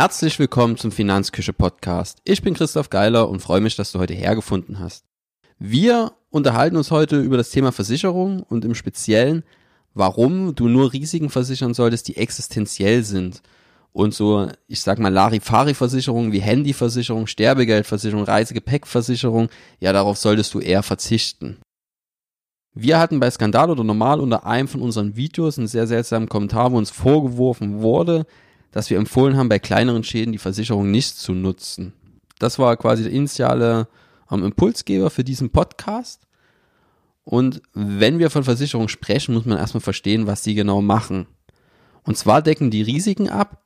Herzlich 0.00 0.38
willkommen 0.38 0.76
zum 0.76 0.92
Finanzküche 0.92 1.52
Podcast. 1.52 2.20
Ich 2.22 2.40
bin 2.40 2.54
Christoph 2.54 2.88
Geiler 2.88 3.28
und 3.28 3.40
freue 3.40 3.60
mich, 3.60 3.74
dass 3.74 3.90
du 3.90 3.98
heute 3.98 4.14
hergefunden 4.14 4.78
hast. 4.78 5.04
Wir 5.58 6.12
unterhalten 6.30 6.76
uns 6.76 6.92
heute 6.92 7.20
über 7.20 7.36
das 7.36 7.50
Thema 7.50 7.72
Versicherung 7.72 8.44
und 8.44 8.64
im 8.64 8.76
Speziellen, 8.76 9.42
warum 9.94 10.54
du 10.54 10.68
nur 10.68 10.92
Risiken 10.92 11.30
versichern 11.30 11.74
solltest, 11.74 12.06
die 12.06 12.16
existenziell 12.16 13.02
sind. 13.02 13.42
Und 13.92 14.14
so, 14.14 14.46
ich 14.68 14.82
sag 14.82 15.00
mal, 15.00 15.12
Larifari-Versicherungen 15.12 16.30
wie 16.30 16.42
Handyversicherung, 16.42 17.26
Sterbegeldversicherung, 17.26 18.22
Reisegepäckversicherung, 18.22 19.48
ja, 19.80 19.92
darauf 19.92 20.16
solltest 20.16 20.54
du 20.54 20.60
eher 20.60 20.84
verzichten. 20.84 21.58
Wir 22.72 23.00
hatten 23.00 23.18
bei 23.18 23.32
Skandal 23.32 23.68
oder 23.68 23.82
Normal 23.82 24.20
unter 24.20 24.46
einem 24.46 24.68
von 24.68 24.80
unseren 24.80 25.16
Videos 25.16 25.58
einen 25.58 25.66
sehr 25.66 25.88
seltsamen 25.88 26.28
Kommentar, 26.28 26.70
wo 26.70 26.78
uns 26.78 26.90
vorgeworfen 26.90 27.80
wurde, 27.80 28.26
dass 28.78 28.90
wir 28.90 28.98
empfohlen 28.98 29.36
haben, 29.36 29.48
bei 29.48 29.58
kleineren 29.58 30.04
Schäden 30.04 30.30
die 30.30 30.38
Versicherung 30.38 30.88
nicht 30.88 31.18
zu 31.18 31.32
nutzen. 31.32 31.94
Das 32.38 32.60
war 32.60 32.76
quasi 32.76 33.02
der 33.02 33.10
initiale 33.10 33.88
ähm, 34.30 34.44
Impulsgeber 34.44 35.10
für 35.10 35.24
diesen 35.24 35.50
Podcast. 35.50 36.28
Und 37.24 37.60
wenn 37.74 38.20
wir 38.20 38.30
von 38.30 38.44
Versicherung 38.44 38.86
sprechen, 38.86 39.34
muss 39.34 39.46
man 39.46 39.58
erstmal 39.58 39.80
verstehen, 39.80 40.28
was 40.28 40.44
sie 40.44 40.54
genau 40.54 40.80
machen. 40.80 41.26
Und 42.04 42.16
zwar 42.16 42.40
decken 42.40 42.70
die 42.70 42.82
Risiken 42.82 43.28
ab, 43.28 43.64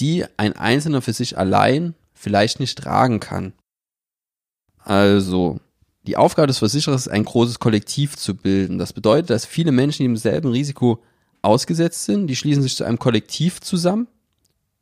die 0.00 0.24
ein 0.36 0.54
Einzelner 0.54 1.02
für 1.02 1.12
sich 1.12 1.38
allein 1.38 1.94
vielleicht 2.12 2.58
nicht 2.58 2.76
tragen 2.76 3.20
kann. 3.20 3.52
Also, 4.80 5.60
die 6.02 6.16
Aufgabe 6.16 6.48
des 6.48 6.58
Versicherers 6.58 7.02
ist, 7.06 7.12
ein 7.12 7.24
großes 7.24 7.60
Kollektiv 7.60 8.16
zu 8.16 8.34
bilden. 8.34 8.78
Das 8.78 8.92
bedeutet, 8.92 9.30
dass 9.30 9.46
viele 9.46 9.70
Menschen, 9.70 10.02
die 10.02 10.06
im 10.06 10.16
selben 10.16 10.50
Risiko 10.50 11.00
ausgesetzt 11.42 12.06
sind, 12.06 12.26
die 12.26 12.34
schließen 12.34 12.64
sich 12.64 12.74
zu 12.74 12.82
einem 12.82 12.98
Kollektiv 12.98 13.60
zusammen 13.60 14.08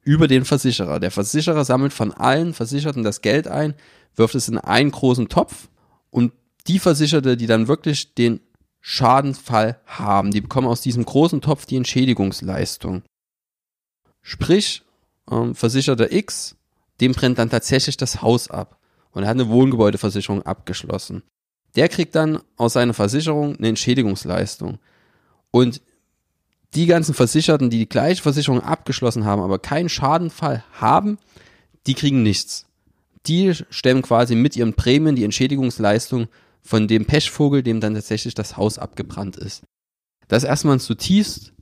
über 0.04 0.28
den 0.28 0.44
Versicherer. 0.44 1.00
Der 1.00 1.10
Versicherer 1.10 1.64
sammelt 1.64 1.92
von 1.92 2.12
allen 2.12 2.54
Versicherten 2.54 3.02
das 3.02 3.22
Geld 3.22 3.48
ein, 3.48 3.74
wirft 4.14 4.34
es 4.34 4.48
in 4.48 4.58
einen 4.58 4.90
großen 4.90 5.28
Topf 5.28 5.68
und 6.10 6.32
die 6.66 6.78
Versicherte, 6.78 7.36
die 7.36 7.46
dann 7.46 7.68
wirklich 7.68 8.14
den 8.14 8.40
Schadenfall 8.80 9.80
haben, 9.86 10.30
die 10.30 10.42
bekommen 10.42 10.68
aus 10.68 10.82
diesem 10.82 11.04
großen 11.04 11.40
Topf 11.40 11.66
die 11.66 11.76
Entschädigungsleistung. 11.76 13.02
Sprich, 14.22 14.82
ähm, 15.30 15.54
Versicherter 15.54 16.12
X, 16.12 16.56
dem 17.00 17.12
brennt 17.12 17.38
dann 17.38 17.50
tatsächlich 17.50 17.96
das 17.96 18.22
Haus 18.22 18.48
ab 18.50 18.78
und 19.12 19.22
er 19.22 19.30
hat 19.30 19.36
eine 19.36 19.48
Wohngebäudeversicherung 19.48 20.42
abgeschlossen. 20.42 21.22
Der 21.76 21.88
kriegt 21.88 22.14
dann 22.14 22.40
aus 22.56 22.74
seiner 22.74 22.94
Versicherung 22.94 23.56
eine 23.56 23.68
Entschädigungsleistung. 23.68 24.78
Und 25.50 25.80
die 26.74 26.86
ganzen 26.86 27.14
Versicherten, 27.14 27.70
die 27.70 27.78
die 27.78 27.88
gleiche 27.88 28.22
Versicherung 28.22 28.60
abgeschlossen 28.60 29.24
haben, 29.24 29.42
aber 29.42 29.58
keinen 29.58 29.88
Schadenfall 29.88 30.64
haben, 30.72 31.18
die 31.86 31.94
kriegen 31.94 32.22
nichts. 32.22 32.66
Die 33.26 33.54
stemmen 33.70 34.02
quasi 34.02 34.34
mit 34.34 34.56
ihren 34.56 34.74
Prämien 34.74 35.16
die 35.16 35.24
Entschädigungsleistung 35.24 36.28
von 36.62 36.88
dem 36.88 37.06
Pechvogel, 37.06 37.62
dem 37.62 37.80
dann 37.80 37.94
tatsächlich 37.94 38.34
das 38.34 38.56
Haus 38.56 38.78
abgebrannt 38.78 39.36
ist. 39.36 39.62
Das 40.28 40.42
ist 40.42 40.48
erstmal 40.48 40.76
ein 40.76 40.80
zutiefst 40.80 41.52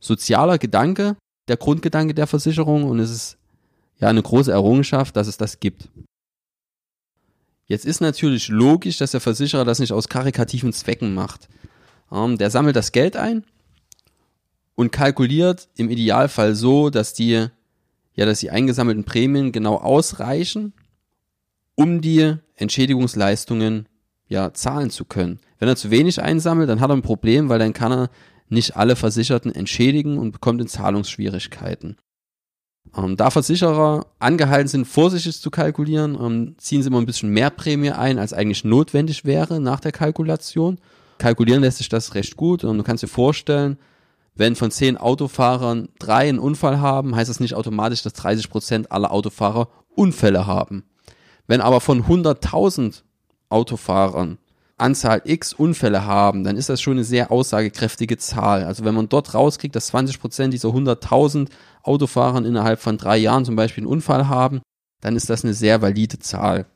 sozialer 0.00 0.58
Gedanke, 0.58 1.16
der 1.48 1.56
Grundgedanke 1.56 2.14
der 2.14 2.26
Versicherung 2.26 2.84
und 2.84 2.98
es 2.98 3.10
ist 3.10 3.38
ja 3.98 4.08
eine 4.08 4.22
große 4.22 4.52
Errungenschaft, 4.52 5.16
dass 5.16 5.26
es 5.26 5.36
das 5.36 5.60
gibt. 5.60 5.88
Jetzt 7.66 7.84
ist 7.84 8.00
natürlich 8.00 8.48
logisch, 8.48 8.98
dass 8.98 9.10
der 9.10 9.20
Versicherer 9.20 9.64
das 9.64 9.78
nicht 9.78 9.92
aus 9.92 10.08
karikativen 10.08 10.72
Zwecken 10.72 11.14
macht. 11.14 11.48
Ähm, 12.10 12.38
der 12.38 12.50
sammelt 12.50 12.76
das 12.76 12.92
Geld 12.92 13.16
ein 13.16 13.44
und 14.78 14.92
kalkuliert 14.92 15.68
im 15.74 15.90
Idealfall 15.90 16.54
so, 16.54 16.88
dass 16.88 17.12
die, 17.12 17.48
ja, 18.14 18.26
dass 18.26 18.38
die 18.38 18.52
eingesammelten 18.52 19.02
Prämien 19.02 19.50
genau 19.50 19.74
ausreichen, 19.74 20.72
um 21.74 22.00
die 22.00 22.36
Entschädigungsleistungen 22.54 23.88
ja 24.28 24.54
zahlen 24.54 24.90
zu 24.90 25.04
können. 25.04 25.40
Wenn 25.58 25.68
er 25.68 25.74
zu 25.74 25.90
wenig 25.90 26.22
einsammelt, 26.22 26.68
dann 26.68 26.80
hat 26.80 26.90
er 26.90 26.96
ein 26.96 27.02
Problem, 27.02 27.48
weil 27.48 27.58
dann 27.58 27.72
kann 27.72 27.90
er 27.90 28.10
nicht 28.50 28.76
alle 28.76 28.94
Versicherten 28.94 29.52
entschädigen 29.52 30.16
und 30.16 30.30
bekommt 30.30 30.60
in 30.60 30.68
Zahlungsschwierigkeiten. 30.68 31.96
Ähm, 32.96 33.16
da 33.16 33.30
Versicherer 33.30 34.06
angehalten 34.20 34.68
sind, 34.68 34.84
vorsichtig 34.84 35.40
zu 35.40 35.50
kalkulieren, 35.50 36.16
ähm, 36.20 36.54
ziehen 36.56 36.84
sie 36.84 36.86
immer 36.86 37.00
ein 37.00 37.06
bisschen 37.06 37.30
mehr 37.30 37.50
Prämie 37.50 37.90
ein, 37.90 38.20
als 38.20 38.32
eigentlich 38.32 38.62
notwendig 38.62 39.24
wäre 39.24 39.58
nach 39.58 39.80
der 39.80 39.90
Kalkulation. 39.90 40.78
Kalkulieren 41.18 41.62
lässt 41.62 41.78
sich 41.78 41.88
das 41.88 42.14
recht 42.14 42.36
gut 42.36 42.62
und 42.62 42.78
du 42.78 42.84
kannst 42.84 43.02
dir 43.02 43.08
vorstellen, 43.08 43.76
wenn 44.38 44.54
von 44.54 44.70
zehn 44.70 44.96
Autofahrern 44.96 45.88
drei 45.98 46.28
einen 46.28 46.38
Unfall 46.38 46.80
haben, 46.80 47.16
heißt 47.16 47.28
das 47.28 47.40
nicht 47.40 47.54
automatisch, 47.54 48.02
dass 48.02 48.12
30 48.12 48.48
Prozent 48.48 48.92
aller 48.92 49.10
Autofahrer 49.10 49.68
Unfälle 49.96 50.46
haben. 50.46 50.84
Wenn 51.48 51.60
aber 51.60 51.80
von 51.80 52.04
100.000 52.04 53.02
Autofahrern 53.48 54.38
Anzahl 54.76 55.22
X 55.24 55.52
Unfälle 55.54 56.04
haben, 56.04 56.44
dann 56.44 56.56
ist 56.56 56.68
das 56.68 56.80
schon 56.80 56.92
eine 56.92 57.04
sehr 57.04 57.32
aussagekräftige 57.32 58.16
Zahl. 58.16 58.62
Also 58.62 58.84
wenn 58.84 58.94
man 58.94 59.08
dort 59.08 59.34
rauskriegt, 59.34 59.74
dass 59.74 59.88
20 59.88 60.20
Prozent 60.20 60.54
dieser 60.54 60.68
100.000 60.68 61.48
Autofahrern 61.82 62.44
innerhalb 62.44 62.80
von 62.80 62.96
drei 62.96 63.16
Jahren 63.16 63.44
zum 63.44 63.56
Beispiel 63.56 63.82
einen 63.82 63.92
Unfall 63.92 64.28
haben, 64.28 64.60
dann 65.00 65.16
ist 65.16 65.28
das 65.30 65.42
eine 65.42 65.54
sehr 65.54 65.82
valide 65.82 66.20
Zahl. 66.20 66.66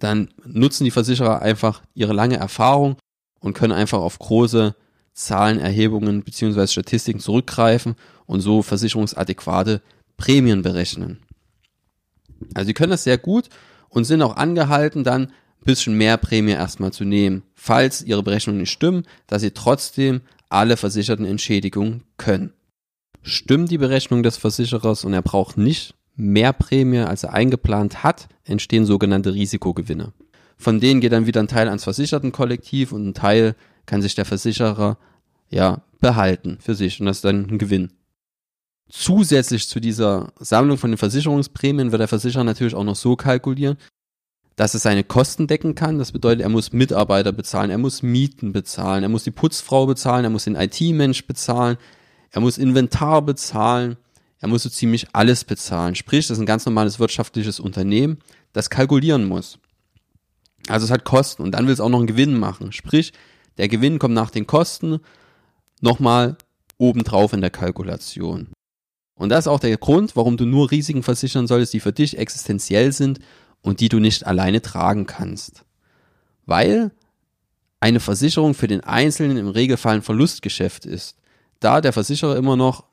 Dann 0.00 0.30
nutzen 0.46 0.84
die 0.84 0.90
Versicherer 0.90 1.42
einfach 1.42 1.82
ihre 1.92 2.14
lange 2.14 2.38
Erfahrung 2.38 2.96
und 3.40 3.52
können 3.52 3.72
einfach 3.72 3.98
auf 3.98 4.18
große 4.18 4.74
Zahlenerhebungen 5.14 6.24
beziehungsweise 6.24 6.72
Statistiken 6.72 7.20
zurückgreifen 7.20 7.94
und 8.26 8.40
so 8.40 8.62
versicherungsadäquate 8.62 9.80
Prämien 10.16 10.62
berechnen. 10.62 11.20
Also 12.54 12.66
sie 12.66 12.74
können 12.74 12.90
das 12.90 13.04
sehr 13.04 13.18
gut 13.18 13.48
und 13.88 14.04
sind 14.04 14.22
auch 14.22 14.36
angehalten, 14.36 15.04
dann 15.04 15.26
ein 15.26 15.32
bisschen 15.64 15.96
mehr 15.96 16.16
Prämie 16.16 16.52
erstmal 16.52 16.92
zu 16.92 17.04
nehmen, 17.04 17.42
falls 17.54 18.02
ihre 18.02 18.22
Berechnungen 18.22 18.60
nicht 18.60 18.72
stimmen, 18.72 19.04
dass 19.26 19.42
sie 19.42 19.52
trotzdem 19.52 20.20
alle 20.48 20.76
versicherten 20.76 21.24
Entschädigungen 21.24 22.02
können. 22.16 22.52
Stimmt 23.22 23.70
die 23.70 23.78
Berechnung 23.78 24.22
des 24.22 24.36
Versicherers 24.36 25.04
und 25.04 25.14
er 25.14 25.22
braucht 25.22 25.56
nicht 25.56 25.94
mehr 26.16 26.52
Prämie, 26.52 26.98
als 26.98 27.24
er 27.24 27.32
eingeplant 27.32 28.04
hat, 28.04 28.28
entstehen 28.44 28.84
sogenannte 28.84 29.32
Risikogewinne. 29.32 30.12
Von 30.56 30.80
denen 30.80 31.00
geht 31.00 31.12
dann 31.12 31.26
wieder 31.26 31.40
ein 31.40 31.48
Teil 31.48 31.68
ans 31.68 31.84
Versichertenkollektiv 31.84 32.92
und 32.92 33.08
ein 33.08 33.14
Teil 33.14 33.56
kann 33.86 34.02
sich 34.02 34.14
der 34.14 34.24
Versicherer 34.24 34.98
ja 35.50 35.82
behalten 36.00 36.58
für 36.60 36.74
sich 36.74 37.00
und 37.00 37.06
das 37.06 37.18
ist 37.18 37.24
dann 37.24 37.48
ein 37.50 37.58
Gewinn. 37.58 37.92
Zusätzlich 38.88 39.68
zu 39.68 39.80
dieser 39.80 40.32
Sammlung 40.38 40.76
von 40.76 40.90
den 40.90 40.98
Versicherungsprämien 40.98 41.90
wird 41.90 42.00
der 42.00 42.08
Versicherer 42.08 42.44
natürlich 42.44 42.74
auch 42.74 42.84
noch 42.84 42.96
so 42.96 43.16
kalkulieren, 43.16 43.78
dass 44.56 44.74
er 44.74 44.80
seine 44.80 45.04
Kosten 45.04 45.46
decken 45.46 45.74
kann. 45.74 45.98
Das 45.98 46.12
bedeutet, 46.12 46.42
er 46.42 46.48
muss 46.48 46.72
Mitarbeiter 46.72 47.32
bezahlen, 47.32 47.70
er 47.70 47.78
muss 47.78 48.02
Mieten 48.02 48.52
bezahlen, 48.52 49.02
er 49.02 49.08
muss 49.08 49.24
die 49.24 49.30
Putzfrau 49.30 49.86
bezahlen, 49.86 50.24
er 50.24 50.30
muss 50.30 50.44
den 50.44 50.56
IT-Mensch 50.56 51.26
bezahlen, 51.26 51.76
er 52.30 52.40
muss 52.40 52.58
Inventar 52.58 53.22
bezahlen, 53.22 53.96
er 54.38 54.48
muss 54.48 54.62
so 54.62 54.68
ziemlich 54.68 55.08
alles 55.12 55.44
bezahlen. 55.44 55.94
Sprich, 55.94 56.26
das 56.26 56.36
ist 56.36 56.42
ein 56.42 56.46
ganz 56.46 56.66
normales 56.66 56.98
wirtschaftliches 56.98 57.60
Unternehmen, 57.60 58.18
das 58.52 58.70
kalkulieren 58.70 59.24
muss. 59.24 59.58
Also 60.68 60.84
es 60.84 60.90
hat 60.90 61.04
Kosten 61.04 61.42
und 61.42 61.52
dann 61.52 61.66
will 61.66 61.74
es 61.74 61.80
auch 61.80 61.88
noch 61.88 61.98
einen 61.98 62.06
Gewinn 62.06 62.38
machen. 62.38 62.72
Sprich, 62.72 63.12
der 63.58 63.68
Gewinn 63.68 63.98
kommt 63.98 64.14
nach 64.14 64.30
den 64.30 64.46
Kosten 64.46 65.00
nochmal 65.80 66.36
obendrauf 66.78 67.32
in 67.32 67.40
der 67.40 67.50
Kalkulation. 67.50 68.48
Und 69.14 69.28
das 69.28 69.44
ist 69.44 69.48
auch 69.48 69.60
der 69.60 69.76
Grund, 69.76 70.16
warum 70.16 70.36
du 70.36 70.44
nur 70.44 70.70
Risiken 70.70 71.02
versichern 71.02 71.46
solltest, 71.46 71.72
die 71.72 71.80
für 71.80 71.92
dich 71.92 72.18
existenziell 72.18 72.92
sind 72.92 73.20
und 73.62 73.80
die 73.80 73.88
du 73.88 74.00
nicht 74.00 74.26
alleine 74.26 74.60
tragen 74.60 75.06
kannst. 75.06 75.64
Weil 76.46 76.90
eine 77.80 78.00
Versicherung 78.00 78.54
für 78.54 78.66
den 78.66 78.82
Einzelnen 78.82 79.36
im 79.36 79.48
Regelfall 79.48 79.96
ein 79.96 80.02
Verlustgeschäft 80.02 80.84
ist, 80.84 81.16
da 81.60 81.80
der 81.80 81.92
Versicherer 81.92 82.36
immer 82.36 82.56
noch 82.56 82.84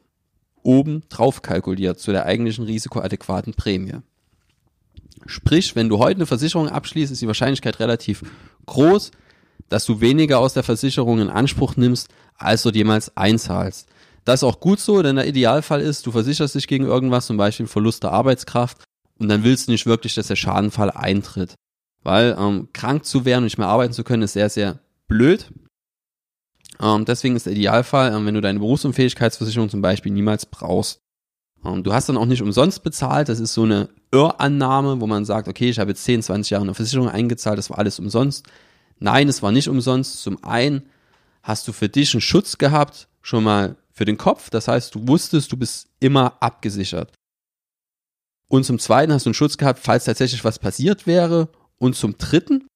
oben 0.63 1.03
drauf 1.09 1.41
kalkuliert 1.41 1.99
zu 1.99 2.11
der 2.11 2.25
eigentlichen 2.25 2.65
risikoadäquaten 2.65 3.53
Prämie. 3.53 3.99
Sprich, 5.25 5.75
wenn 5.75 5.89
du 5.89 5.97
heute 5.97 6.17
eine 6.17 6.25
Versicherung 6.25 6.69
abschließt, 6.69 7.11
ist 7.11 7.21
die 7.21 7.27
Wahrscheinlichkeit 7.27 7.79
relativ 7.79 8.23
groß, 8.65 9.11
dass 9.71 9.85
du 9.85 10.01
weniger 10.01 10.39
aus 10.39 10.53
der 10.53 10.63
Versicherung 10.63 11.19
in 11.19 11.29
Anspruch 11.29 11.77
nimmst, 11.77 12.09
als 12.37 12.63
du 12.63 12.69
jemals 12.69 13.15
einzahlst. 13.15 13.87
Das 14.25 14.41
ist 14.41 14.43
auch 14.43 14.59
gut 14.59 14.79
so, 14.79 15.01
denn 15.01 15.15
der 15.15 15.27
Idealfall 15.27 15.81
ist, 15.81 16.05
du 16.05 16.11
versicherst 16.11 16.55
dich 16.55 16.67
gegen 16.67 16.85
irgendwas, 16.85 17.27
zum 17.27 17.37
Beispiel 17.37 17.67
Verlust 17.67 18.03
der 18.03 18.11
Arbeitskraft, 18.11 18.83
und 19.17 19.29
dann 19.29 19.43
willst 19.43 19.67
du 19.67 19.71
nicht 19.71 19.85
wirklich, 19.85 20.15
dass 20.15 20.27
der 20.27 20.35
Schadenfall 20.35 20.91
eintritt. 20.91 21.53
Weil 22.03 22.35
ähm, 22.39 22.69
krank 22.73 23.05
zu 23.05 23.23
werden 23.25 23.39
und 23.39 23.43
nicht 23.45 23.59
mehr 23.59 23.67
arbeiten 23.67 23.93
zu 23.93 24.03
können, 24.03 24.23
ist 24.23 24.33
sehr, 24.33 24.49
sehr 24.49 24.79
blöd. 25.07 25.51
Ähm, 26.79 27.05
deswegen 27.05 27.35
ist 27.35 27.45
der 27.45 27.53
Idealfall, 27.53 28.13
ähm, 28.13 28.25
wenn 28.25 28.33
du 28.33 28.41
deine 28.41 28.59
Berufsunfähigkeitsversicherung 28.59 29.69
zum 29.69 29.81
Beispiel 29.83 30.11
niemals 30.11 30.47
brauchst. 30.47 30.99
Ähm, 31.63 31.83
du 31.83 31.93
hast 31.93 32.09
dann 32.09 32.17
auch 32.17 32.25
nicht 32.25 32.41
umsonst 32.41 32.83
bezahlt, 32.83 33.29
das 33.29 33.39
ist 33.39 33.53
so 33.53 33.63
eine 33.63 33.89
Irrannahme, 34.11 34.99
wo 34.99 35.07
man 35.07 35.23
sagt, 35.23 35.47
okay, 35.47 35.69
ich 35.69 35.79
habe 35.79 35.91
jetzt 35.91 36.03
10, 36.03 36.23
20 36.23 36.49
Jahre 36.49 36.63
eine 36.63 36.73
Versicherung 36.73 37.07
eingezahlt, 37.07 37.59
das 37.59 37.69
war 37.69 37.77
alles 37.77 37.99
umsonst. 37.99 38.47
Nein, 39.01 39.27
es 39.27 39.41
war 39.41 39.51
nicht 39.51 39.67
umsonst. 39.67 40.21
Zum 40.21 40.43
einen 40.43 40.83
hast 41.41 41.67
du 41.67 41.73
für 41.73 41.89
dich 41.89 42.13
einen 42.13 42.21
Schutz 42.21 42.59
gehabt, 42.59 43.07
schon 43.23 43.43
mal 43.43 43.75
für 43.91 44.05
den 44.05 44.17
Kopf. 44.17 44.51
Das 44.51 44.67
heißt, 44.67 44.93
du 44.93 45.07
wusstest, 45.07 45.51
du 45.51 45.57
bist 45.57 45.89
immer 45.99 46.37
abgesichert. 46.39 47.11
Und 48.47 48.63
zum 48.63 48.77
zweiten 48.77 49.11
hast 49.11 49.25
du 49.25 49.29
einen 49.29 49.33
Schutz 49.33 49.57
gehabt, 49.57 49.79
falls 49.79 50.05
tatsächlich 50.05 50.43
was 50.43 50.59
passiert 50.59 51.07
wäre. 51.07 51.49
Und 51.79 51.95
zum 51.95 52.17
dritten 52.19 52.67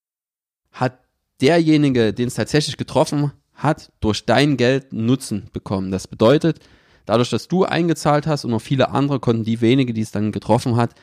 hat 0.72 1.00
derjenige, 1.42 2.12
den 2.12 2.28
es 2.28 2.34
tatsächlich 2.34 2.78
getroffen 2.78 3.32
hat, 3.54 3.92
durch 4.00 4.26
dein 4.26 4.58
Geld 4.58 4.94
Nutzen 4.94 5.50
bekommen. 5.54 5.92
Das 5.92 6.08
bedeutet, 6.08 6.60
dadurch, 7.06 7.30
dass 7.30 7.48
du 7.48 7.66
eingezahlt 7.66 8.26
hast 8.26 8.46
und 8.46 8.52
noch 8.52 8.62
viele 8.62 8.90
andere 8.90 9.20
konnten 9.20 9.44
die 9.44 9.62
wenige, 9.62 9.94
die 9.94 10.02
es 10.02 10.12
dann 10.12 10.32
getroffen 10.32 10.76
hat, 10.76 10.96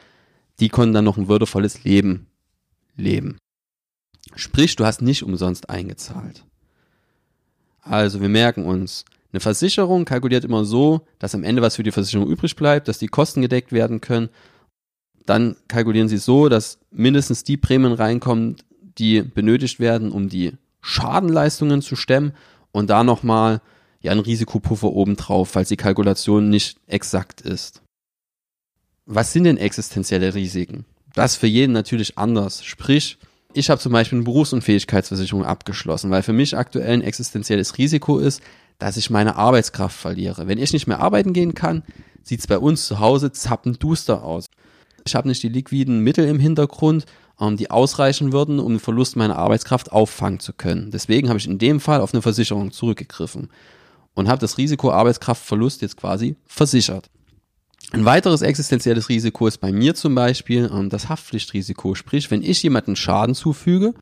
die 0.58 0.68
konnten 0.68 0.94
dann 0.94 1.04
noch 1.04 1.16
ein 1.16 1.28
würdevolles 1.28 1.84
Leben 1.84 2.26
leben. 2.96 3.38
Sprich, 4.34 4.76
du 4.76 4.84
hast 4.84 5.02
nicht 5.02 5.22
umsonst 5.22 5.70
eingezahlt. 5.70 6.44
Also 7.82 8.20
wir 8.20 8.28
merken 8.28 8.64
uns, 8.64 9.04
eine 9.32 9.40
Versicherung 9.40 10.04
kalkuliert 10.04 10.44
immer 10.44 10.64
so, 10.64 11.06
dass 11.18 11.34
am 11.34 11.42
Ende 11.42 11.62
was 11.62 11.76
für 11.76 11.82
die 11.82 11.90
Versicherung 11.90 12.28
übrig 12.28 12.54
bleibt, 12.54 12.88
dass 12.88 12.98
die 12.98 13.08
Kosten 13.08 13.40
gedeckt 13.40 13.72
werden 13.72 14.00
können. 14.00 14.28
Dann 15.24 15.56
kalkulieren 15.68 16.08
sie 16.08 16.18
so, 16.18 16.48
dass 16.48 16.78
mindestens 16.90 17.44
die 17.44 17.56
Prämien 17.56 17.92
reinkommen, 17.92 18.56
die 18.98 19.22
benötigt 19.22 19.80
werden, 19.80 20.12
um 20.12 20.28
die 20.28 20.52
Schadenleistungen 20.82 21.80
zu 21.80 21.96
stemmen 21.96 22.32
und 22.72 22.90
da 22.90 23.04
nochmal 23.04 23.62
ja 24.00 24.12
ein 24.12 24.18
Risikopuffer 24.18 24.92
obendrauf, 24.92 25.50
falls 25.50 25.68
die 25.68 25.76
Kalkulation 25.76 26.50
nicht 26.50 26.78
exakt 26.86 27.40
ist. 27.40 27.82
Was 29.06 29.32
sind 29.32 29.44
denn 29.44 29.56
existenzielle 29.56 30.34
Risiken? 30.34 30.84
Das 31.14 31.32
ist 31.32 31.38
für 31.38 31.46
jeden 31.46 31.72
natürlich 31.72 32.18
anders. 32.18 32.64
Sprich, 32.64 33.18
ich 33.54 33.70
habe 33.70 33.80
zum 33.80 33.92
Beispiel 33.92 34.18
eine 34.18 34.24
Berufsunfähigkeitsversicherung 34.24 35.44
abgeschlossen, 35.44 36.10
weil 36.10 36.22
für 36.22 36.32
mich 36.32 36.56
aktuell 36.56 36.92
ein 36.92 37.02
existenzielles 37.02 37.78
Risiko 37.78 38.18
ist, 38.18 38.42
dass 38.78 38.96
ich 38.96 39.10
meine 39.10 39.36
Arbeitskraft 39.36 39.96
verliere. 39.96 40.48
Wenn 40.48 40.58
ich 40.58 40.72
nicht 40.72 40.86
mehr 40.86 41.00
arbeiten 41.00 41.32
gehen 41.32 41.54
kann, 41.54 41.82
sieht 42.22 42.40
es 42.40 42.46
bei 42.46 42.58
uns 42.58 42.86
zu 42.86 43.00
Hause 43.00 43.32
zappenduster 43.32 44.22
aus. 44.22 44.50
Ich 45.04 45.14
habe 45.14 45.28
nicht 45.28 45.42
die 45.42 45.48
liquiden 45.48 46.00
Mittel 46.00 46.26
im 46.26 46.38
Hintergrund, 46.38 47.06
ähm, 47.40 47.56
die 47.56 47.70
ausreichen 47.70 48.32
würden, 48.32 48.58
um 48.58 48.74
den 48.74 48.80
Verlust 48.80 49.16
meiner 49.16 49.36
Arbeitskraft 49.36 49.92
auffangen 49.92 50.40
zu 50.40 50.52
können. 50.52 50.90
Deswegen 50.90 51.28
habe 51.28 51.38
ich 51.38 51.46
in 51.46 51.58
dem 51.58 51.80
Fall 51.80 52.00
auf 52.00 52.14
eine 52.14 52.22
Versicherung 52.22 52.70
zurückgegriffen 52.70 53.48
und 54.14 54.28
habe 54.28 54.40
das 54.40 54.58
Risiko 54.58 54.90
Arbeitskraftverlust 54.92 55.82
jetzt 55.82 55.96
quasi 55.96 56.36
versichert. 56.46 57.10
Ein 57.92 58.06
weiteres 58.06 58.40
existenzielles 58.40 59.10
Risiko 59.10 59.46
ist 59.46 59.58
bei 59.58 59.70
mir 59.70 59.94
zum 59.94 60.14
Beispiel 60.14 60.70
ähm, 60.72 60.88
das 60.88 61.10
Haftpflichtrisiko. 61.10 61.94
Sprich, 61.94 62.30
wenn 62.30 62.42
ich 62.42 62.62
jemanden 62.62 62.96
Schaden 62.96 63.34
zufüge, 63.34 63.92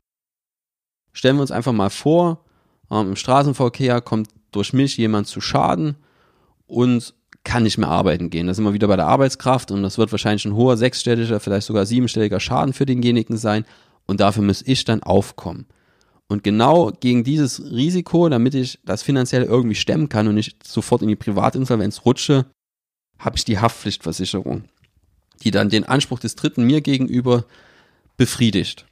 stellen 1.11 1.35
wir 1.35 1.41
uns 1.41 1.51
einfach 1.51 1.73
mal 1.73 1.89
vor, 1.89 2.45
ähm, 2.89 3.09
im 3.09 3.15
Straßenverkehr 3.17 3.99
kommt 3.99 4.29
durch 4.51 4.71
mich 4.71 4.95
jemand 4.95 5.27
zu 5.27 5.41
Schaden 5.41 5.97
und 6.67 7.13
kann 7.43 7.63
nicht 7.63 7.77
mehr 7.77 7.89
arbeiten 7.89 8.29
gehen. 8.29 8.47
Da 8.47 8.53
sind 8.53 8.63
wir 8.63 8.71
wieder 8.71 8.87
bei 8.87 8.95
der 8.95 9.07
Arbeitskraft 9.07 9.71
und 9.71 9.83
das 9.83 9.97
wird 9.97 10.13
wahrscheinlich 10.13 10.45
ein 10.45 10.55
hoher 10.55 10.77
sechsstelliger, 10.77 11.41
vielleicht 11.41 11.67
sogar 11.67 11.85
siebenstelliger 11.85 12.39
Schaden 12.39 12.71
für 12.71 12.85
denjenigen 12.85 13.35
sein 13.35 13.65
und 14.05 14.21
dafür 14.21 14.43
muss 14.43 14.61
ich 14.65 14.85
dann 14.85 15.03
aufkommen. 15.03 15.65
Und 16.29 16.45
genau 16.45 16.91
gegen 16.91 17.25
dieses 17.25 17.61
Risiko, 17.71 18.29
damit 18.29 18.55
ich 18.55 18.79
das 18.85 19.03
finanziell 19.03 19.43
irgendwie 19.43 19.75
stemmen 19.75 20.07
kann 20.07 20.29
und 20.29 20.35
nicht 20.35 20.65
sofort 20.65 21.01
in 21.01 21.09
die 21.09 21.17
Privatinsolvenz 21.17 22.05
rutsche, 22.05 22.45
habe 23.21 23.37
ich 23.37 23.45
die 23.45 23.59
Haftpflichtversicherung, 23.59 24.65
die 25.43 25.51
dann 25.51 25.69
den 25.69 25.83
Anspruch 25.83 26.19
des 26.19 26.35
Dritten 26.35 26.63
mir 26.65 26.81
gegenüber 26.81 27.45
befriedigt. 28.17 28.85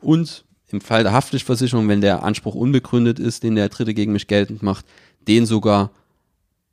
Und 0.00 0.44
im 0.70 0.80
Fall 0.80 1.02
der 1.02 1.12
Haftpflichtversicherung, 1.12 1.88
wenn 1.88 2.00
der 2.00 2.22
Anspruch 2.22 2.54
unbegründet 2.54 3.18
ist, 3.18 3.42
den 3.42 3.54
der 3.54 3.68
Dritte 3.68 3.94
gegen 3.94 4.12
mich 4.12 4.26
geltend 4.26 4.62
macht, 4.62 4.84
den 5.26 5.46
sogar 5.46 5.90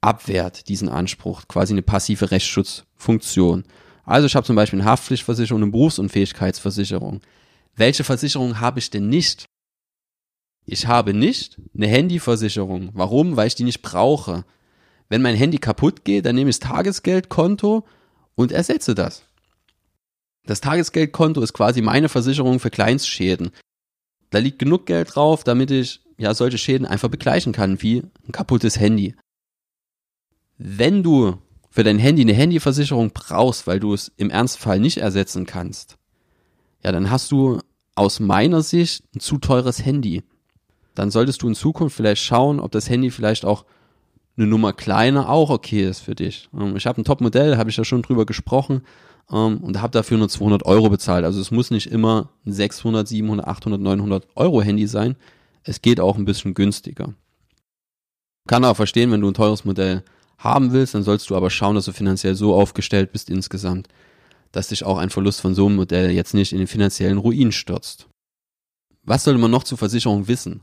abwehrt, 0.02 0.68
diesen 0.68 0.90
Anspruch, 0.90 1.44
quasi 1.48 1.74
eine 1.74 1.82
passive 1.82 2.32
Rechtsschutzfunktion. 2.32 3.64
Also 4.04 4.26
ich 4.26 4.36
habe 4.36 4.46
zum 4.46 4.56
Beispiel 4.56 4.82
eine 4.82 4.90
Haftpflichtversicherung, 4.90 5.62
eine 5.62 5.72
Berufsunfähigkeitsversicherung. 5.72 7.22
Welche 7.76 8.04
Versicherung 8.04 8.60
habe 8.60 8.80
ich 8.80 8.90
denn 8.90 9.08
nicht? 9.08 9.46
Ich 10.66 10.88
habe 10.88 11.14
nicht 11.14 11.62
eine 11.76 11.88
Handyversicherung. 11.88 12.90
Warum? 12.94 13.38
Weil 13.38 13.48
ich 13.48 13.56
die 13.56 13.64
nicht 13.64 13.82
brauche. 13.82 14.44
Wenn 15.12 15.22
mein 15.22 15.36
Handy 15.36 15.58
kaputt 15.58 16.06
geht, 16.06 16.26
dann 16.26 16.36
nehme 16.36 16.50
ich 16.50 16.60
das 16.60 16.70
Tagesgeldkonto 16.70 17.86
und 18.36 18.54
ersetze 18.54 18.96
das. 18.96 19.24
Das 20.46 20.62
Tagesgeldkonto 20.62 21.42
ist 21.42 21.52
quasi 21.52 21.82
meine 21.82 22.08
Versicherung 22.08 22.62
für 22.62 22.70
Kleinstschäden. 22.70 23.52
Da 24.30 24.40
liegt 24.40 24.60
genug 24.60 24.86
Geld 24.86 25.14
drauf, 25.14 25.44
damit 25.44 25.70
ich 25.70 26.00
ja 26.18 26.34
solche 26.34 26.58
Schäden 26.58 26.88
einfach 26.88 27.10
begleichen 27.10 27.52
kann, 27.52 27.82
wie 27.82 28.04
ein 28.26 28.32
kaputtes 28.32 28.80
Handy. 28.80 29.14
Wenn 30.58 31.04
du 31.04 31.38
für 31.70 31.84
dein 31.84 32.00
Handy 32.00 32.22
eine 32.22 32.32
Handyversicherung 32.32 33.12
brauchst, 33.12 33.68
weil 33.68 33.82
du 33.82 33.94
es 33.94 34.14
im 34.16 34.30
Ernstfall 34.30 34.80
nicht 34.80 35.00
ersetzen 35.00 35.46
kannst, 35.46 35.98
ja, 36.86 36.94
dann 36.94 37.12
hast 37.12 37.34
du 37.34 37.60
aus 37.96 38.22
meiner 38.22 38.62
Sicht 38.62 39.04
ein 39.14 39.20
zu 39.20 39.40
teures 39.40 39.84
Handy. 39.84 40.24
Dann 40.96 41.12
solltest 41.12 41.42
du 41.42 41.50
in 41.50 41.56
Zukunft 41.56 41.98
vielleicht 41.98 42.24
schauen, 42.24 42.62
ob 42.62 42.72
das 42.72 42.90
Handy 42.90 43.12
vielleicht 43.12 43.44
auch 43.44 43.66
eine 44.42 44.50
Nummer 44.50 44.74
kleiner 44.74 45.30
auch 45.30 45.50
okay 45.50 45.88
ist 45.88 46.00
für 46.00 46.16
dich. 46.16 46.50
Ähm, 46.58 46.76
ich 46.76 46.86
habe 46.86 47.02
ein 47.02 47.06
Top-Modell, 47.06 47.58
habe 47.58 47.70
ich 47.70 47.78
ja 47.78 47.86
schon 47.86 48.02
drüber 48.02 48.26
gesprochen 48.26 48.82
ähm, 49.32 49.58
und 49.60 49.82
habe 49.82 49.92
dafür 49.92 50.18
nur 50.18 50.30
200 50.30 50.66
Euro 50.66 50.90
bezahlt. 50.90 51.26
Also 51.26 51.40
es 51.40 51.52
muss 51.52 51.72
nicht 51.72 51.88
immer 51.88 52.30
ein 52.46 52.54
600, 52.54 53.08
700, 53.08 53.48
800, 53.48 53.80
900 53.80 54.28
Euro 54.36 54.62
Handy 54.62 54.88
sein. 54.88 55.16
Es 55.64 55.82
geht 55.82 56.00
auch 56.00 56.18
ein 56.18 56.26
bisschen 56.26 56.54
günstiger. 56.54 57.14
Kann 58.48 58.66
auch 58.66 58.76
verstehen, 58.76 59.12
wenn 59.12 59.22
du 59.22 59.28
ein 59.28 59.36
teures 59.36 59.66
Modell 59.66 60.04
haben 60.40 60.72
willst, 60.72 60.96
dann 60.96 61.04
sollst 61.04 61.30
du 61.30 61.36
aber 61.36 61.52
schauen, 61.52 61.76
dass 61.76 61.86
du 61.86 61.92
finanziell 61.92 62.34
so 62.34 62.56
aufgestellt 62.56 63.12
bist 63.12 63.30
insgesamt, 63.30 63.88
dass 64.52 64.70
dich 64.70 64.84
auch 64.84 64.98
ein 64.98 65.12
Verlust 65.12 65.40
von 65.40 65.54
so 65.54 65.68
einem 65.68 65.76
Modell 65.76 66.10
jetzt 66.10 66.34
nicht 66.34 66.52
in 66.52 66.58
den 66.58 66.68
finanziellen 66.68 67.20
Ruin 67.20 67.52
stürzt. 67.52 68.08
Was 69.04 69.24
sollte 69.24 69.40
man 69.40 69.52
noch 69.52 69.64
zur 69.64 69.78
Versicherung 69.78 70.28
wissen? 70.28 70.62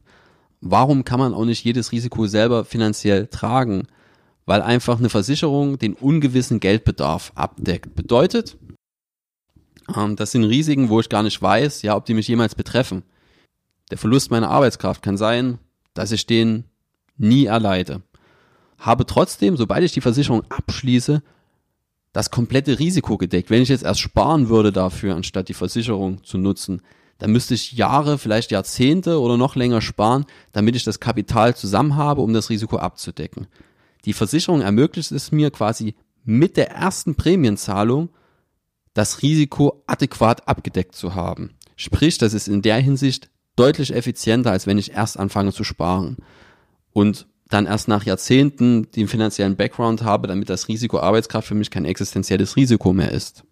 Warum 0.61 1.05
kann 1.05 1.21
man 1.21 1.35
auch 1.35 1.45
nicht 1.45 1.65
jedes 1.65 1.93
Risiko 1.93 2.27
selber 2.27 2.65
finanziell 2.65 3.27
tragen? 3.27 3.87
Weil 4.47 4.63
einfach 4.63 4.99
eine 4.99 5.11
Versicherung 5.11 5.79
den 5.79 5.95
ungewissen 5.95 6.59
Geldbedarf 6.61 7.33
abdeckt. 7.35 7.95
Bedeutet, 7.95 8.57
ähm, 9.95 10.17
das 10.17 10.33
sind 10.33 10.45
Risiken, 10.45 10.89
wo 10.89 11.01
ich 11.01 11.09
gar 11.09 11.23
nicht 11.23 11.41
weiß, 11.41 11.83
ja, 11.83 11.97
ob 11.97 12.07
die 12.07 12.15
mich 12.15 12.29
jemals 12.29 12.55
betreffen. 12.55 13.03
Der 13.91 13.99
Verlust 13.99 14.31
meiner 14.31 14.51
Arbeitskraft 14.51 15.03
kann 15.03 15.17
sein, 15.17 15.59
dass 15.95 16.13
ich 16.13 16.27
den 16.27 16.65
nie 17.17 17.47
erleide. 17.47 18.03
Habe 18.79 19.07
trotzdem, 19.07 19.57
sobald 19.57 19.83
ich 19.83 19.93
die 19.93 20.01
Versicherung 20.01 20.45
abschließe, 20.49 21.23
das 22.13 22.31
komplette 22.31 22.79
Risiko 22.79 23.17
gedeckt. 23.19 23.51
Wenn 23.51 23.63
ich 23.63 23.69
jetzt 23.69 23.85
erst 23.85 24.01
sparen 24.01 24.49
würde 24.49 24.73
dafür, 24.73 25.15
anstatt 25.15 25.49
die 25.49 25.55
Versicherung 25.55 26.25
zu 26.25 26.39
nutzen, 26.39 26.83
dann 27.19 27.33
müsste 27.33 27.55
ich 27.55 27.73
Jahre, 27.73 28.17
vielleicht 28.17 28.51
Jahrzehnte 28.51 29.21
oder 29.21 29.37
noch 29.37 29.57
länger 29.57 29.81
sparen, 29.81 30.25
damit 30.53 30.77
ich 30.77 30.85
das 30.85 31.01
Kapital 31.01 31.57
zusammen 31.57 31.97
habe, 31.97 32.21
um 32.21 32.33
das 32.33 32.49
Risiko 32.49 32.79
abzudecken. 32.79 33.49
Die 34.05 34.13
Versicherung 34.13 34.61
ermöglicht 34.61 35.13
es 35.13 35.33
mir 35.33 35.51
quasi 35.51 35.95
mit 36.25 36.57
der 36.57 36.71
ersten 36.71 37.17
Prämienzahlung 37.17 38.11
das 38.95 39.23
Risiko 39.23 39.83
adäquat 39.87 40.47
abgedeckt 40.47 40.95
zu 40.95 41.15
haben. 41.15 41.55
Sprich, 41.77 42.19
das 42.19 42.35
ist 42.35 42.49
in 42.49 42.63
der 42.63 42.79
Hinsicht 42.79 43.31
deutlich 43.57 43.95
effizienter, 43.95 44.53
als 44.53 44.67
wenn 44.67 44.79
ich 44.79 44.93
erst 44.93 45.19
anfange 45.19 45.53
zu 45.53 45.65
sparen 45.65 46.17
und 46.93 47.27
dann 47.49 47.67
erst 47.67 47.89
nach 47.89 48.05
Jahrzehnten 48.05 48.91
den 48.93 49.09
finanziellen 49.09 49.57
Background 49.57 50.03
habe, 50.03 50.29
damit 50.29 50.51
das 50.51 50.69
Risiko 50.69 51.01
Arbeitskraft 51.01 51.49
für 51.49 51.55
mich 51.55 51.71
kein 51.71 51.85
existenzielles 51.85 52.57
Risiko 52.57 52.93
mehr 52.93 53.11
ist. 53.11 53.45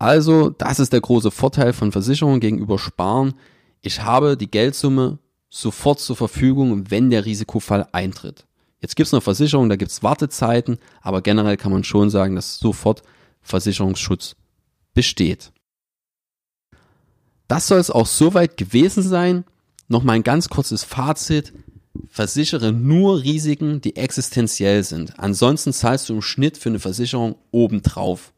Also, 0.00 0.48
das 0.48 0.80
ist 0.80 0.94
der 0.94 1.02
große 1.02 1.30
Vorteil 1.30 1.74
von 1.74 1.92
Versicherungen 1.92 2.40
gegenüber 2.40 2.78
Sparen. 2.78 3.34
Ich 3.82 4.00
habe 4.00 4.38
die 4.38 4.50
Geldsumme 4.50 5.18
sofort 5.50 6.00
zur 6.00 6.16
Verfügung, 6.16 6.90
wenn 6.90 7.10
der 7.10 7.26
Risikofall 7.26 7.86
eintritt. 7.92 8.46
Jetzt 8.80 8.96
gibt's 8.96 9.12
noch 9.12 9.22
Versicherungen, 9.22 9.68
da 9.68 9.76
gibt's 9.76 10.02
Wartezeiten, 10.02 10.78
aber 11.02 11.20
generell 11.20 11.58
kann 11.58 11.70
man 11.70 11.84
schon 11.84 12.08
sagen, 12.08 12.34
dass 12.34 12.56
sofort 12.56 13.02
Versicherungsschutz 13.42 14.36
besteht. 14.94 15.52
Das 17.46 17.66
soll 17.66 17.78
es 17.78 17.90
auch 17.90 18.06
soweit 18.06 18.56
gewesen 18.56 19.02
sein. 19.02 19.44
Nochmal 19.88 20.16
ein 20.16 20.22
ganz 20.22 20.48
kurzes 20.48 20.82
Fazit. 20.82 21.52
Versichere 22.08 22.72
nur 22.72 23.22
Risiken, 23.22 23.82
die 23.82 23.96
existenziell 23.96 24.82
sind. 24.82 25.18
Ansonsten 25.18 25.74
zahlst 25.74 26.08
du 26.08 26.14
im 26.14 26.22
Schnitt 26.22 26.56
für 26.56 26.70
eine 26.70 26.78
Versicherung 26.78 27.34
obendrauf. 27.50 28.32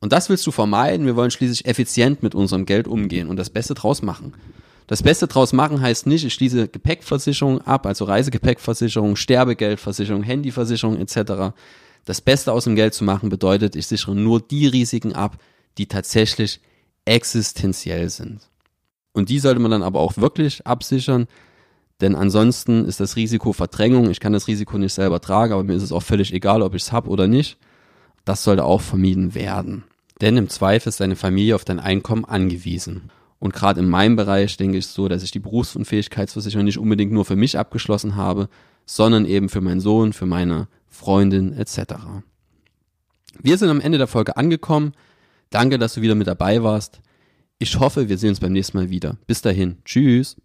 Und 0.00 0.12
das 0.12 0.28
willst 0.28 0.46
du 0.46 0.50
vermeiden. 0.50 1.06
Wir 1.06 1.16
wollen 1.16 1.30
schließlich 1.30 1.66
effizient 1.66 2.22
mit 2.22 2.34
unserem 2.34 2.66
Geld 2.66 2.86
umgehen 2.86 3.28
und 3.28 3.36
das 3.36 3.50
Beste 3.50 3.74
draus 3.74 4.02
machen. 4.02 4.34
Das 4.86 5.02
Beste 5.02 5.26
draus 5.26 5.52
machen 5.52 5.80
heißt 5.80 6.06
nicht, 6.06 6.24
ich 6.24 6.34
schließe 6.34 6.68
Gepäckversicherung 6.68 7.60
ab, 7.62 7.86
also 7.86 8.04
Reisegepäckversicherung, 8.04 9.16
Sterbegeldversicherung, 9.16 10.22
Handyversicherung 10.22 10.98
etc. 10.98 11.54
Das 12.04 12.20
Beste 12.20 12.52
aus 12.52 12.64
dem 12.64 12.76
Geld 12.76 12.94
zu 12.94 13.02
machen 13.02 13.28
bedeutet, 13.28 13.74
ich 13.74 13.88
sichere 13.88 14.14
nur 14.14 14.40
die 14.40 14.68
Risiken 14.68 15.12
ab, 15.12 15.38
die 15.76 15.86
tatsächlich 15.86 16.60
existenziell 17.04 18.10
sind. 18.10 18.42
Und 19.12 19.28
die 19.28 19.40
sollte 19.40 19.60
man 19.60 19.72
dann 19.72 19.82
aber 19.82 20.00
auch 20.00 20.16
wirklich 20.16 20.66
absichern, 20.66 21.26
denn 22.00 22.14
ansonsten 22.14 22.84
ist 22.84 23.00
das 23.00 23.16
Risiko 23.16 23.52
Verdrängung. 23.52 24.10
Ich 24.10 24.20
kann 24.20 24.34
das 24.34 24.46
Risiko 24.46 24.76
nicht 24.78 24.92
selber 24.92 25.20
tragen, 25.20 25.54
aber 25.54 25.64
mir 25.64 25.74
ist 25.74 25.82
es 25.82 25.92
auch 25.92 26.02
völlig 26.02 26.32
egal, 26.32 26.62
ob 26.62 26.74
ich 26.74 26.82
es 26.82 26.92
habe 26.92 27.08
oder 27.08 27.26
nicht. 27.26 27.58
Das 28.26 28.44
sollte 28.44 28.64
auch 28.64 28.82
vermieden 28.82 29.34
werden. 29.34 29.84
Denn 30.20 30.36
im 30.36 30.50
Zweifel 30.50 30.90
ist 30.90 31.00
deine 31.00 31.16
Familie 31.16 31.54
auf 31.54 31.64
dein 31.64 31.80
Einkommen 31.80 32.26
angewiesen. 32.26 33.10
Und 33.38 33.54
gerade 33.54 33.80
in 33.80 33.88
meinem 33.88 34.16
Bereich 34.16 34.56
denke 34.56 34.78
ich 34.78 34.88
so, 34.88 35.08
dass 35.08 35.22
ich 35.22 35.30
die 35.30 35.38
Berufsunfähigkeitsversicherung 35.38 36.64
nicht 36.64 36.78
unbedingt 36.78 37.12
nur 37.12 37.24
für 37.24 37.36
mich 37.36 37.58
abgeschlossen 37.58 38.16
habe, 38.16 38.48
sondern 38.84 39.26
eben 39.26 39.48
für 39.48 39.60
meinen 39.60 39.80
Sohn, 39.80 40.12
für 40.12 40.26
meine 40.26 40.68
Freundin 40.88 41.52
etc. 41.52 41.94
Wir 43.40 43.58
sind 43.58 43.68
am 43.68 43.80
Ende 43.80 43.98
der 43.98 44.06
Folge 44.06 44.36
angekommen. 44.36 44.92
Danke, 45.50 45.78
dass 45.78 45.94
du 45.94 46.02
wieder 46.02 46.14
mit 46.14 46.26
dabei 46.26 46.62
warst. 46.62 47.00
Ich 47.58 47.78
hoffe, 47.78 48.08
wir 48.08 48.18
sehen 48.18 48.30
uns 48.30 48.40
beim 48.40 48.52
nächsten 48.52 48.76
Mal 48.76 48.90
wieder. 48.90 49.18
Bis 49.26 49.40
dahin. 49.40 49.78
Tschüss. 49.84 50.36